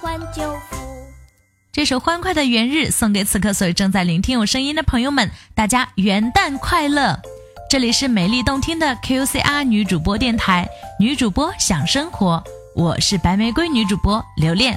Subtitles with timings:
[0.00, 0.76] 换旧符。
[1.72, 7.18] 这首欢快的元日送给此刻所有正在聆听我声音的朋友们，大家元旦快乐！
[7.68, 10.68] 这里是美丽动听的 QCR 女主播电台，
[10.98, 12.42] 女主播想生活，
[12.74, 14.76] 我是白玫瑰女主播刘恋。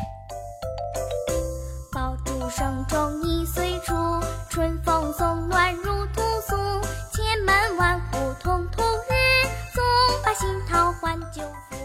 [1.92, 3.94] 爆竹声中一岁除，
[4.50, 6.56] 春风送暖入屠苏，
[7.16, 9.84] 千门万户曈曈日，总
[10.24, 11.78] 把新桃换旧符。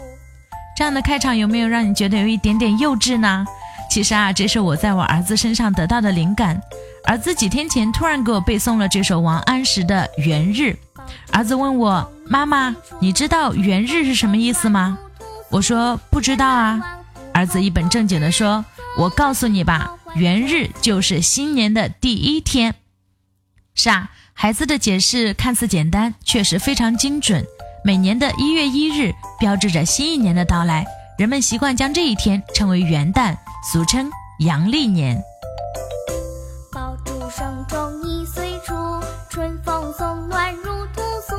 [0.79, 3.45] 这样的开场有没有让你觉得有一点点幼稚呢？
[3.91, 6.57] 其实啊，这是我在我儿子身上得到的灵感。
[7.05, 10.61] 儿子几天前突然给我背诵了这首王安石的《元日》。
[11.33, 14.97] 儿子问我：“妈妈，你知道‘元日’是什么意思吗？”
[15.51, 16.81] 我说：“不知道啊。”
[17.35, 18.63] 儿子一本正经地说
[18.97, 22.73] ：“我告诉你吧，元日就是新年的第一天。”
[23.75, 27.45] 是啊，孩子的解释看似简单，确实非常精准。
[27.81, 30.85] 每年的一月一日标志着新一年的到来，
[31.17, 33.35] 人们习惯将这一天称为元旦。
[33.71, 35.21] 俗称阳历年。
[36.71, 38.73] 爆竹声中一岁除，
[39.29, 40.63] 春风送暖入
[40.93, 41.35] 屠苏，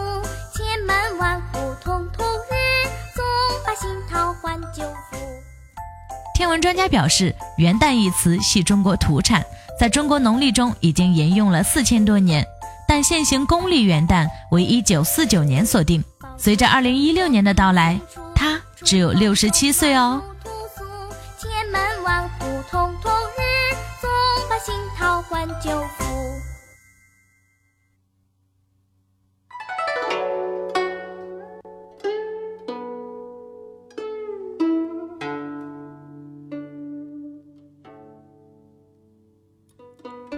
[0.55, 3.25] 千门万户曈曈日，总
[3.64, 5.16] 把新桃换旧符。
[6.34, 9.44] 天文专家表示，元旦一词系中国土产，
[9.78, 12.47] 在中国农历中已经沿用了四千多年，
[12.86, 16.02] 但现行公历元旦为一九四九年所定。
[16.42, 18.00] 随着二零一六年的到来，
[18.34, 20.22] 他只有六十七岁哦。
[25.28, 26.04] 换旧符。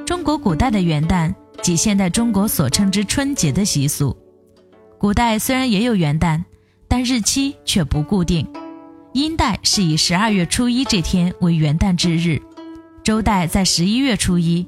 [0.04, 1.32] 中国古代的元旦
[1.62, 4.21] 即现代中国所称之春节的习俗。
[5.02, 6.44] 古代虽然也有元旦，
[6.86, 8.46] 但日期却不固定。
[9.12, 12.40] 殷代是以十二月初一这天为元旦之日，
[13.02, 14.64] 周代在十一月初一。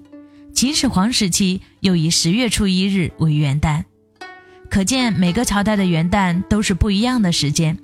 [0.52, 3.84] 秦始皇时期又以十月初一日为元旦，
[4.68, 7.78] 可见每个朝代的元旦都是不一样的时间，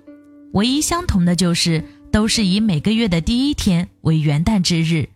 [0.52, 5.08] 唯一相同的就是都是以每个月的第一天为元旦之日。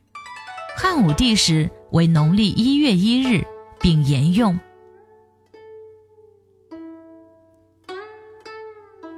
[0.76, 3.44] 汉武帝时为农历一月一日，
[3.80, 4.56] 并沿用。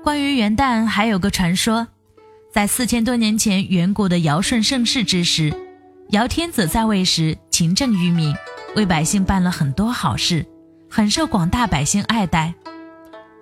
[0.07, 1.89] 关于元旦还有个传说，
[2.53, 5.53] 在四千多年前远古的尧舜盛世之时。
[6.11, 8.33] 尧天子在位时勤政于民，
[8.77, 10.47] 为百姓办了很多好事，
[10.89, 12.55] 很受广大百姓爱戴。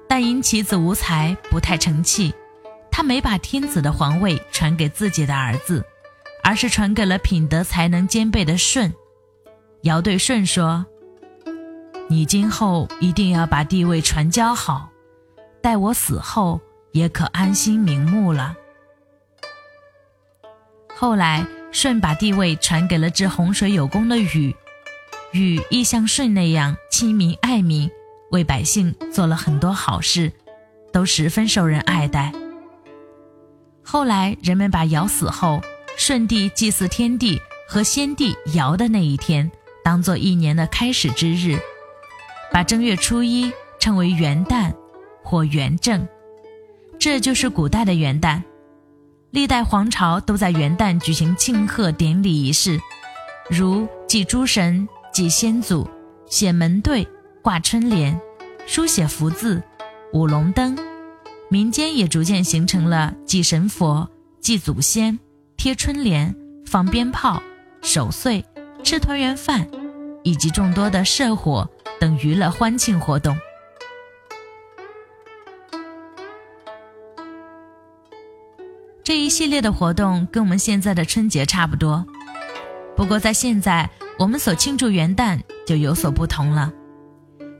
[0.09, 2.33] 但因其子无才，不太成器，
[2.91, 5.85] 他没把天子的皇位传给自己的儿子，
[6.43, 8.91] 而是传给了品德才能兼备的舜。
[9.83, 10.87] 尧对舜说
[12.09, 14.89] ：“你今后一定要把地位传教好，
[15.65, 16.61] 待我死后
[16.93, 18.55] 也可安心瞑目了。”
[20.95, 21.45] 后来。
[21.75, 24.55] 舜把帝位传给了治洪水有功的禹，
[25.33, 27.91] 禹亦像舜那样亲民爱民，
[28.31, 30.33] 为百姓做了很多好事，
[30.93, 32.33] 都十分受人爱戴。
[33.83, 35.61] 后来人们把尧死后，
[35.97, 39.51] 舜帝祭祀天地和先帝尧的那一天，
[39.83, 41.59] 当做一年的开始之日，
[42.53, 44.73] 把正月初一称为元旦
[45.25, 46.07] 或元正，
[46.99, 48.41] 这就是古代的元旦。
[49.31, 52.79] 历代皇朝都在元旦举行庆贺典礼仪式，
[53.51, 55.89] 如祭诸神、祭先祖、
[56.27, 57.05] 写门对、
[57.43, 58.21] 挂春联、
[58.67, 59.61] 书写福字、
[60.13, 60.79] 舞龙灯。
[61.49, 64.09] 民间也逐渐形成了祭神佛、
[64.41, 65.19] 祭祖先、
[65.57, 66.35] 贴春联、
[66.65, 67.43] 放鞭炮、
[67.83, 68.45] 守岁、
[68.83, 69.69] 吃团圆饭，
[70.23, 71.69] 以及众多的社火
[71.99, 73.37] 等娱乐欢庆活动。
[79.05, 82.07] 这一系列的活动跟我们现在的春节差不多，
[82.97, 86.73] 不过在现在我们所庆祝元旦就有所不同了。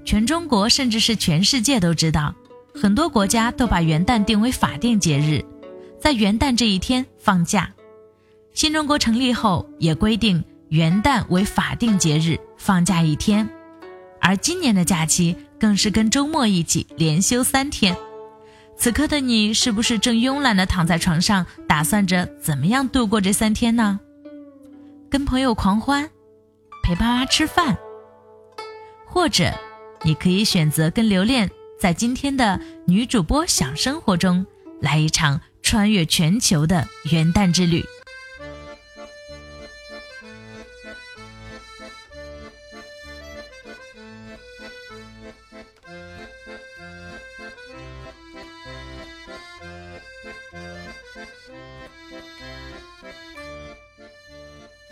[0.07, 2.35] 全中国甚至是全世界都知道，
[2.75, 5.45] 很多国家都把元旦定为法定节日，
[6.01, 7.71] 在元旦这一天放假。
[8.55, 13.47] 新中国成立后也规定元旦为法定节日，放假一天，
[14.19, 17.95] 而今年的假期更是跟周末一起连休三天。
[18.77, 23.99] 此刻的你是不是正慵懒的躺在床上，打算着怎么样度过这三天呢？
[25.11, 26.11] 跟朋友狂欢，
[26.83, 27.79] 陪爸妈吃饭，
[29.07, 29.51] 或者
[30.03, 31.51] 你可以选择跟留恋
[31.81, 34.45] 在今天的女主播想生活中
[34.81, 37.83] 来一场穿越全球的元旦之旅。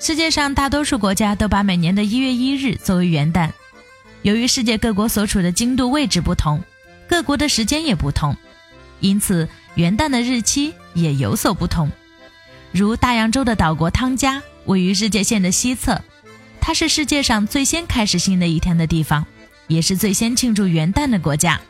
[0.02, 3.52] 世界上大多数国家都把每年的一月一日作为元旦。
[4.22, 6.60] 由于世界各国所处的经度位置不同，
[7.08, 8.36] 各国的时间也不同，
[8.98, 11.88] 因此元旦的日期也有所不同。
[12.72, 16.02] 如大洋洲的岛国汤加位于日界线的西侧，
[16.60, 19.24] 它是世界上最先开始新的一天的地方，
[19.68, 21.60] 也是最先庆祝元旦的国家。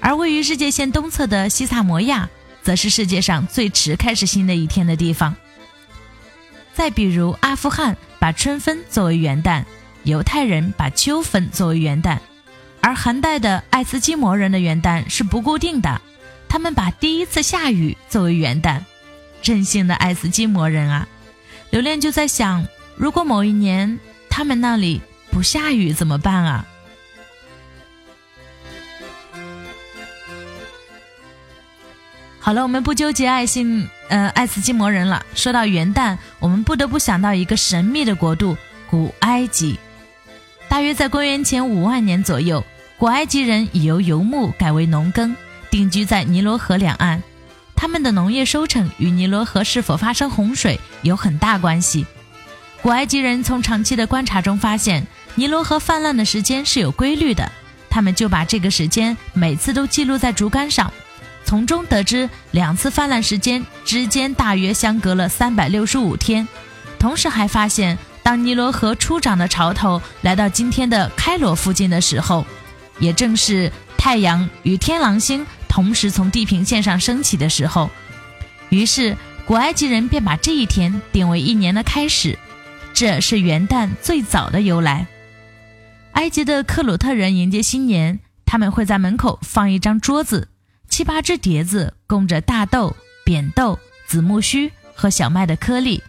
[0.00, 2.28] 而位于日界线东侧的西萨摩亚。
[2.68, 5.34] 则是世界上最迟开始新的一天的地方。
[6.74, 9.64] 再比如，阿富汗把春分作为元旦，
[10.02, 12.18] 犹太人把秋分作为元旦，
[12.82, 16.02] 而寒带的爱斯基摩人的元旦是不固定的，
[16.46, 18.82] 他们把第一次下雨作为元旦。
[19.42, 21.08] 任性的爱斯基摩人啊！
[21.70, 22.66] 刘恋就在想，
[22.96, 23.98] 如果某一年
[24.28, 25.00] 他们那里
[25.30, 26.66] 不下雨怎么办啊？
[32.48, 35.22] 好了，我们不纠结爱信呃爱斯基摩人了。
[35.34, 38.56] 说到元旦，我们不得不想到一个神秘的国度——
[38.88, 39.78] 古埃及。
[40.66, 42.64] 大约在公元前五万年左右，
[42.96, 45.36] 古埃及人已由游牧改为农耕，
[45.70, 47.22] 定居在尼罗河两岸。
[47.76, 52.06] 他们的农业收成与尼罗河是否发生洪水有很大关系。
[52.80, 57.52] 古埃及人从长期的观察中发现，尼罗河泛滥的时间是有规律的，
[57.90, 60.90] 他们就把这个时间每次都记录在竹竿上。
[61.48, 66.46] 从中得知，两次泛滥时间之间大约相隔了三百六十五天。
[66.98, 72.44] 同时还发现，当尼罗河初涨的潮头来到今天的开罗附近的时候，
[72.98, 77.88] 也正是太阳与天狼星同时从地平线上升起的时候。
[78.68, 79.16] 于是，
[79.46, 82.38] 古埃及人便把这一天定为一年的开始，
[82.92, 85.06] 这是元旦最早的由来。
[86.12, 90.48] 埃及的克鲁特人迎接新年，他们会在门口放一张桌子。
[90.98, 93.78] 七八只碟子供着大豆、扁豆、
[94.08, 96.02] 紫木须和小麦的颗粒，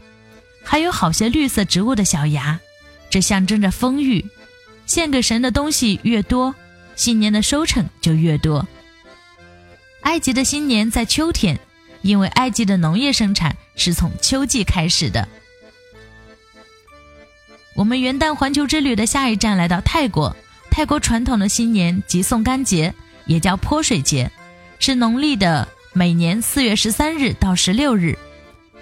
[0.63, 2.59] 还有好些绿色植物的小芽，
[3.07, 4.25] 这象征着丰裕。
[4.87, 6.55] 献给神的东西越多，
[6.95, 8.67] 新年的收成就越多。
[10.01, 11.59] 埃及的新年在秋天，
[12.01, 15.29] 因为埃及的农业生产是从秋季开始的。
[17.75, 20.35] 我们元旦环球之旅的下一站来到泰国，
[20.71, 22.95] 泰国传统的新年即送干节，
[23.27, 24.31] 也叫泼水节。
[24.79, 28.17] 是农历的每年四月十三日到十六日，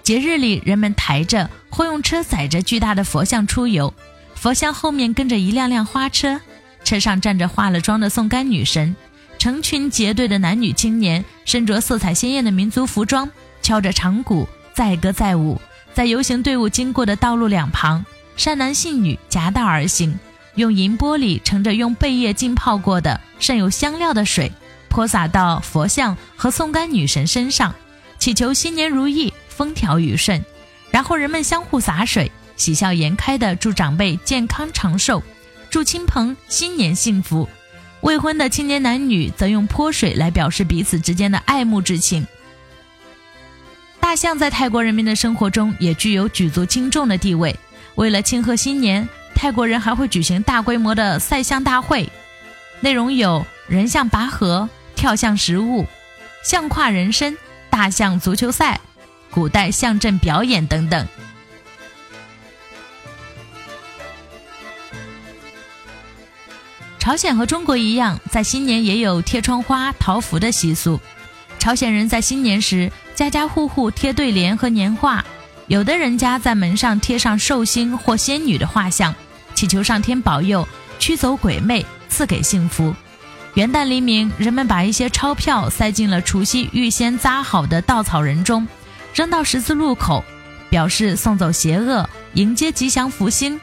[0.04, 3.92] 节日里人们抬着或用车载着巨大的佛像出游，
[4.36, 6.40] 佛像后面跟着一辆辆花车，
[6.84, 8.96] 车上站着化了妆的送干女神，
[9.40, 13.28] 成群结队的男女青年身着色彩鲜艳的民族服装，
[13.64, 15.60] 敲着长鼓载歌载舞，
[15.96, 18.06] 在游行队伍经过的道路两旁，
[18.36, 20.20] 善男信女夹道而行，
[20.54, 24.52] 用银玻璃盛着用贝叶浸泡过的渗有香料的水。
[24.98, 27.76] 泼洒到佛像和送干女神身上，
[28.18, 30.44] 祈求新年如意、风调雨顺。
[30.90, 35.22] 然后人们相互洒水，喜笑颜开地祝长辈健康长寿，
[35.70, 37.48] 祝亲朋新年幸福。
[38.02, 42.26] 未婚的青年男女则用泼水来表示彼此之间的爱慕之情。
[44.00, 47.56] 大象在泰国人民的生活中也具有举足轻重的地位。
[47.94, 52.10] 为了庆贺新年，泰国人还会举行大规模的赛象大会，
[52.80, 54.68] 内容有人象拔河。
[54.98, 55.86] 跳象食物、
[56.44, 57.38] 象跨人身、
[57.70, 58.82] 大象足球赛、
[59.30, 61.08] 古代象阵表演等等。
[66.98, 71.00] 朝鲜和中国一样，在新年也有贴窗花、桃符的习俗。
[71.60, 75.24] 朝鲜人在新年时，家家户户贴对联和年画，
[75.68, 79.14] 有的人家在门上贴上寿星或仙女的画像，
[79.54, 80.68] 祈求上天保佑，
[81.00, 82.94] 驱走鬼魅，赐给幸福。
[83.58, 88.68] 元旦黎明，人们把一些钞票塞进了除夕预先扎好的稻草人中，
[89.16, 90.24] 扔到十字路口，
[90.70, 93.60] 表示送走邪恶，迎接吉祥福星。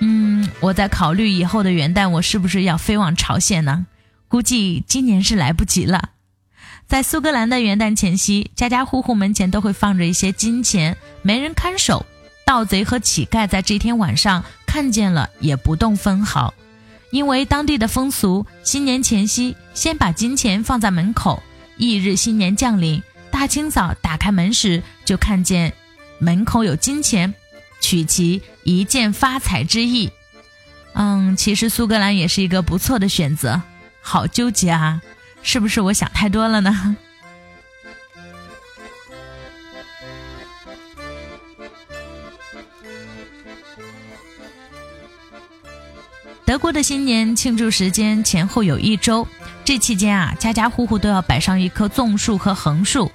[0.00, 3.86] 嗯，我在考虑以后的元旦，我是不是要飞往朝鲜呢？
[4.28, 6.10] 估计今年是来不及了。
[6.86, 12.04] 在苏格兰的元旦前夕，家家户户门前都会放着一些金钱，没人看守，
[12.44, 16.52] 盗贼和乞丐在这天晚上看见了也不动分毫。
[17.10, 21.42] 因为当地的风俗，新年前夕先把金钱放在门口，
[21.78, 25.72] 翌日新年降临，大清早打开门时就看见
[26.18, 27.34] 门口有金钱，
[27.80, 30.10] 取其一件发财之意。
[30.94, 33.62] 嗯，其实苏格兰也是一个不错的选择。
[34.00, 35.00] 好纠结啊，
[35.42, 36.96] 是不是我想太多了呢？
[46.66, 49.28] 国的新年庆祝时间前后有一周，
[49.64, 53.12] 这期间啊，家家户户都要摆上一棵纵树和横树，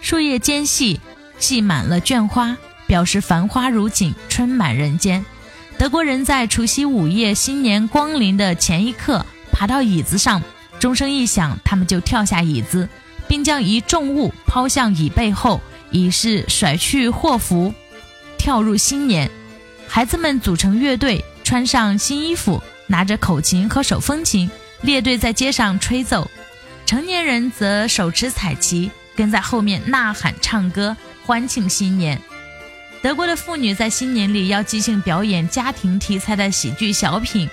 [0.00, 1.00] 树叶间隙，
[1.38, 2.56] 系满了绢花，
[2.88, 5.24] 表示繁花如锦，春满人间。
[5.78, 10.42] 德国人在除夕午夜新年光临的前一刻，爬到椅子上，
[10.80, 12.88] 钟声一响，他们就跳下椅子，
[13.28, 15.60] 并将一重物抛向椅背后，
[15.92, 17.72] 以示甩去祸福，
[18.36, 19.30] 跳入新年。
[19.86, 26.28] 孩子们组成乐队，穿上新衣服，拿着口琴和手风琴，列队在街上吹奏。
[26.84, 32.20] 成年人则手持彩旗，跟在后面呐喊唱歌，欢庆新年。
[33.00, 37.48] 德国的妇女在新年里要即兴表演家庭题材的喜剧小品。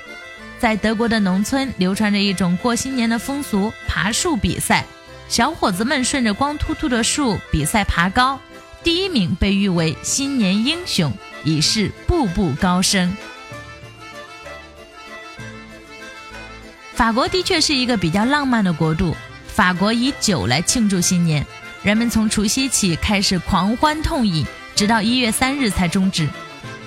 [0.57, 4.83] 在德国的农村流传着一种过新年的风俗——爬树比赛。
[5.27, 8.39] 小伙子们顺着光秃秃的树比赛爬高，
[8.83, 11.11] 第一名被誉为新年英雄，
[11.43, 13.15] 以示步步高升。
[16.95, 19.15] 法国的确是一个比较浪漫的国度。
[19.47, 21.45] 法国以酒来庆祝新年，
[21.83, 24.45] 人们从除夕起开始狂欢痛饮。
[24.75, 26.27] 直到一月三日才终止。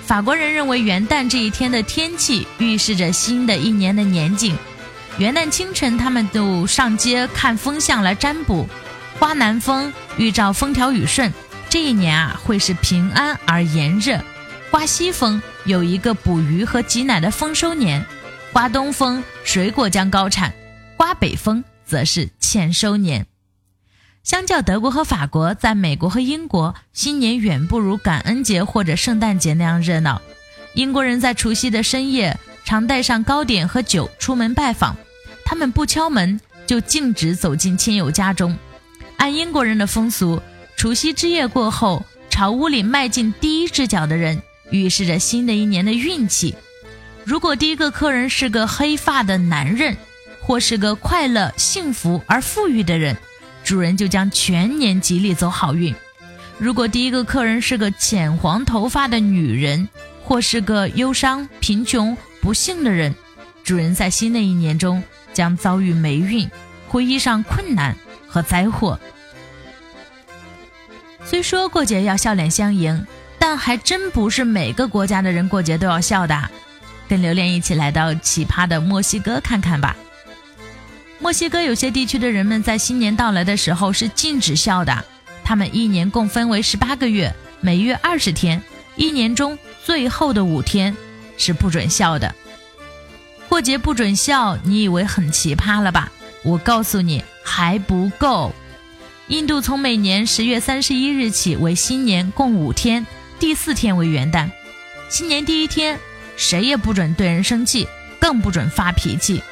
[0.05, 4.55] 法国人认为元旦这一天的天气预示着新的一年的年景。
[5.17, 8.67] 元旦清晨，他们都上街看风向来占卜，
[9.17, 11.33] 刮南风预兆风调雨顺，
[11.67, 14.19] 这一年啊会是平安而炎热；
[14.69, 18.01] 刮西风有一个捕鱼和挤奶的丰收年；
[18.51, 20.51] 刮东风水果将高产；
[20.97, 23.27] 刮北风则是欠收年。
[24.23, 30.19] 相较德国和法国，在美国和英国，新年远不如感恩节或者圣诞节那样热闹。
[30.73, 34.95] 英国人在除夕的深夜常带上糕点和酒出门拜访，
[35.45, 38.57] 他们不敲门就径直走进亲友家中。
[39.17, 40.41] 按英国人的风俗，
[40.75, 44.41] 除夕之夜过后，朝屋里迈进第一只脚的人，
[44.71, 46.55] 预示着新的一年的运气。
[47.29, 49.95] 如果第一个客人是个黑发的男人，
[50.41, 53.15] 或是个快乐、幸福而富裕的人。
[53.63, 55.93] 主人就将全年吉利走好运。
[56.57, 59.87] 如果第一个客人是个浅黄头发的女人，
[60.23, 63.13] 或是个忧伤、贫穷、不幸的人，
[63.63, 66.49] 主人在新的一年中将遭遇霉运，
[66.87, 67.95] 会遇上困难
[68.27, 68.99] 和灾祸。
[71.23, 73.05] 虽说过节要笑脸相迎，
[73.37, 76.49] 但还真不是每个国家的人过节都要笑的。
[77.09, 79.97] 跟榴莲一起来到奇葩的墨西哥看看吧。
[81.19, 85.03] 墨西哥有些地区的人们在新年到来的时候是禁止笑的，
[85.43, 88.61] 他们一年共分为十八个月，每月二十天，
[88.95, 90.95] 一年中最后的五天
[91.35, 92.33] 是不准笑的。
[93.49, 96.11] 过节不准笑，你以为很奇葩了吧？
[96.43, 98.53] 我告诉你还不够。
[99.27, 103.05] 印度从每年十月三十一日起为新年，共五天，
[103.39, 104.49] 第四天为元旦。
[105.09, 105.99] 新年第一天，
[106.39, 107.85] 谁也不准对人生气，
[108.17, 109.43] 更不准发脾气。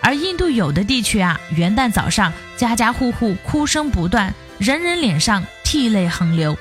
[0.00, 6.56] 而印度有的地区啊，元旦早上家家户户哭声不断，人人脸上涕泪横流。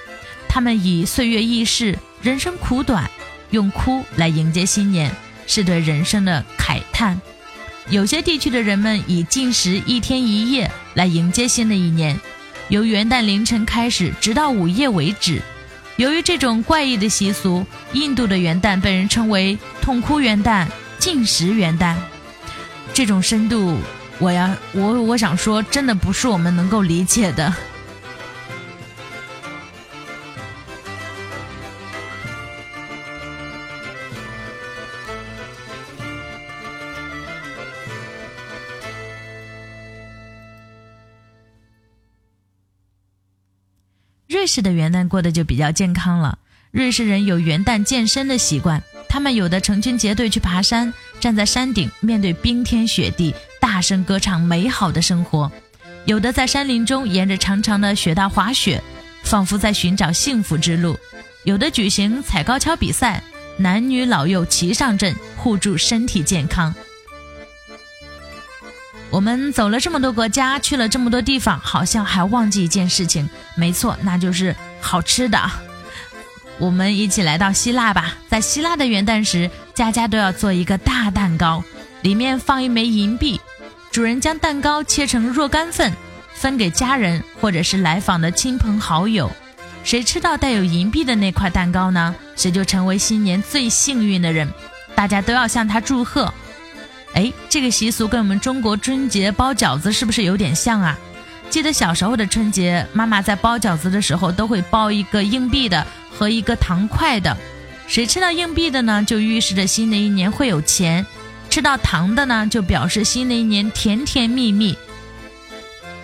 [0.49, 3.09] 他们以岁月易逝，人生苦短，
[3.51, 5.11] 用哭来迎接新年，
[5.45, 7.21] 是对人生的慨叹。
[7.89, 12.19] 有些地区的人们以禁食一天一夜来迎接新的一年，
[12.69, 15.39] 由元旦凌晨开始，直到午夜为止。
[16.01, 20.65] 由于这种怪异的习俗，印度的元旦被人称为“痛哭元旦
[20.97, 21.95] ”“禁食元旦”。
[22.91, 23.77] 这种深度，
[24.17, 27.53] 我要我我想说，真的不是我们能够理解的。
[44.31, 46.39] 瑞士的元旦过得就比较健康了。
[46.71, 48.81] 瑞士人有元旦健身的习惯。
[49.09, 55.51] 他们有的成群结队去爬山，站在山顶，面对冰天雪地，大声歌唱美好的生活；
[56.05, 58.81] 有的在山林中沿着长长的雪道滑雪，
[59.21, 60.95] 仿佛在寻找幸福之路；
[61.43, 63.21] 有的举行踩高跷比赛，
[63.57, 66.73] 男女老幼齐上阵，互助身体健康。
[69.11, 75.37] 我们走了这么多国家，去了这么多地方，好像还忘记一件事情，没错，那就是好吃的。
[76.57, 78.15] 我们一起来到希腊吧。
[78.29, 81.61] 在希腊的元旦时，家家都要做一个大蛋糕，
[82.01, 83.41] 里面放一枚银币。
[83.91, 85.91] 主人将蛋糕切成若干份，
[86.33, 89.29] 分给家人或者是来访的亲朋好友。
[89.83, 92.15] 谁吃到带有银币的那块蛋糕呢？
[92.37, 94.47] 谁就成为新年最幸运的人。
[94.95, 96.33] 大家都要向他祝贺。
[97.13, 100.97] 哎，这个习俗跟我们中国春节包饺子是不是有点像啊？
[101.49, 105.85] 记得小时候的春节，妈妈在包饺子的时候都会包一个硬币的。
[106.13, 107.35] 和一个糖块的，
[107.87, 111.03] 谁吃到硬币的呢，就预示着新的一年会有钱；
[111.49, 114.77] 吃到糖的呢，就表示新的一年甜甜蜜蜜。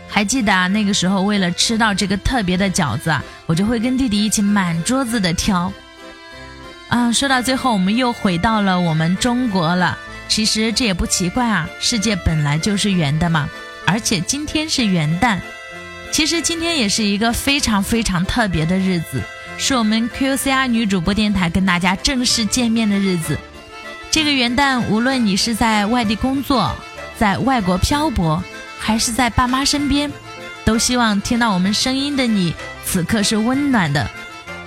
[0.08, 5.72] 还记得啊，那个时候为了吃到这个特别的饺子啊，我就会跟弟弟一起满桌子的挑。
[6.88, 9.96] 啊，说到最后，我们又回到了我们中国了。
[10.27, 13.50] 其实这也不奇怪啊，世界本来就是圆的嘛。
[13.86, 15.39] 而且今天是元旦，
[16.12, 19.22] 其实今天也是一个非常非常特别的日子，
[19.57, 23.38] 是我们 QCR 女主播电台跟大家正式见面的日子。
[24.12, 26.75] 这个元旦，无论你是在外地工作，
[27.17, 28.43] 在外国漂泊，
[28.77, 30.12] 还是在爸妈身边，
[30.65, 32.53] 都希望听到我们声音的你，
[32.84, 34.10] 此刻是温暖的。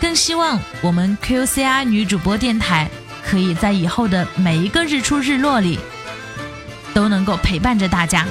[0.00, 2.88] 更希望我们 QCR 女主播电台
[3.30, 5.78] 可以在以后的每一个日出日落里，
[6.92, 8.26] 都能够陪伴着大家。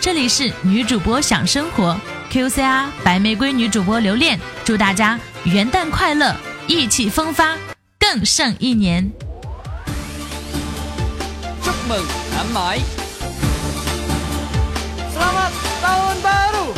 [0.00, 6.32] 这里是女主播想生活，QCR 白玫瑰女主播留恋，祝大家元旦快乐，
[6.68, 7.56] 意气风发，
[7.98, 9.10] 更胜一年。
[11.64, 11.98] 祝梦
[12.32, 12.78] 难买
[15.12, 15.50] ，Selamat
[15.82, 16.72] Tahun Baru，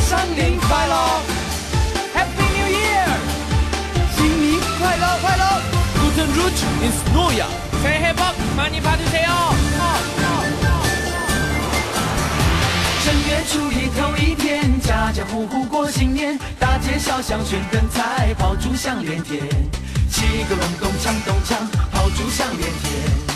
[0.00, 1.35] 新年快乐。
[13.04, 19.42] 正月初一头一天，家家户户过新年，大街小巷悬灯彩，炮竹响连天，
[20.10, 21.56] 七个隆咚锵咚锵，
[21.90, 23.35] 炮竹响连天。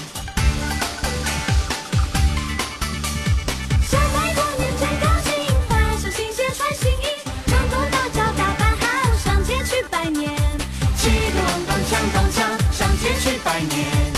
[13.61, 14.10] Daniel.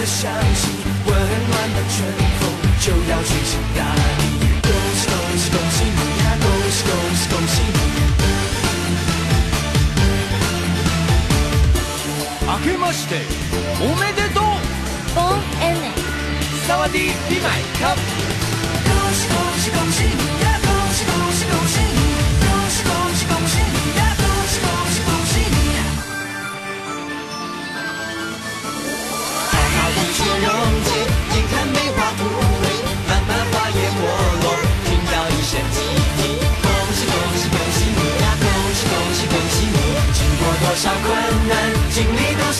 [0.00, 0.70] 的相信，
[1.04, 1.20] 温暖
[1.74, 2.08] 的春
[2.40, 2.42] 风
[2.80, 3.78] 就要吹向大
[4.16, 4.22] 地。
[4.62, 6.26] 恭喜恭喜恭喜你呀！
[6.40, 7.78] 恭喜恭喜恭喜你！
[12.46, 13.12] 明けまして
[13.78, 14.42] おめでとう。
[15.14, 15.76] ボンエネ。
[16.66, 18.00] サワディービマイカップ。
[18.86, 20.08] 恭喜恭喜恭喜你
[20.44, 20.59] 呀！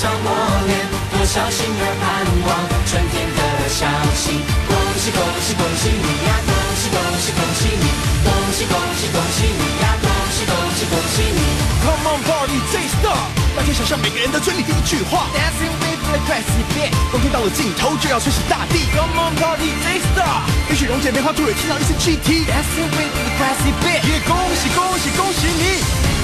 [0.00, 0.32] 少磨
[0.64, 0.80] 练
[1.28, 2.48] 小心儿盼望
[2.88, 3.84] 春天的消
[4.16, 4.32] 息，
[4.64, 6.40] 恭喜恭喜恭喜你呀！
[6.40, 7.86] 恭喜恭喜恭喜你！
[8.24, 10.00] 恭喜恭喜恭喜你呀！
[10.00, 11.40] 恭喜恭喜恭喜你
[11.84, 13.28] ！Come on party, say stop！
[13.52, 16.96] 大家想象每个人的嘴里第一句话，Dancing with the classy beat。
[17.12, 18.88] 冬天到了尽头，就要吹醒大地。
[18.96, 20.48] Come on party, say stop！
[20.64, 24.00] 冰雪溶解梅花兔，也听到一声 G T，Dancing with the beat。
[24.08, 26.19] 也恭喜恭喜恭喜你！